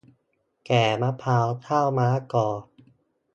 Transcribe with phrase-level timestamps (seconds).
[0.65, 2.49] แก่มะพร้าว เฒ่ามะละกอ